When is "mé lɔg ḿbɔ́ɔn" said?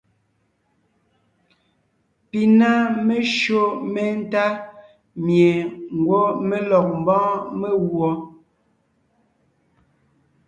6.47-7.39